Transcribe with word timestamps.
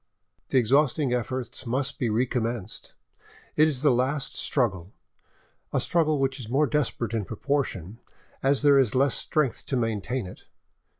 The 0.49 0.57
exhausting 0.57 1.13
efforts 1.13 1.67
must 1.67 1.99
be 1.99 2.09
recommenced; 2.09 2.93
it 3.55 3.67
is 3.67 3.83
the 3.83 3.91
last 3.91 4.35
struggle—a 4.35 5.79
struggle 5.79 6.17
which 6.17 6.39
is 6.39 6.49
more 6.49 6.65
desperate 6.65 7.13
in 7.13 7.23
proportion 7.23 7.99
as 8.41 8.63
there 8.63 8.79
is 8.79 8.95
less 8.95 9.13
strength 9.13 9.63
to 9.67 9.77
maintain 9.77 10.25
it. 10.25 10.45